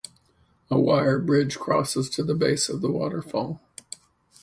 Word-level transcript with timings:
A 0.71 0.79
wire 0.79 1.19
bridge 1.19 1.59
crosses 1.59 2.09
to 2.09 2.23
the 2.23 2.33
base 2.33 2.69
of 2.69 2.81
the 2.81 2.89
waterfall. 2.91 3.61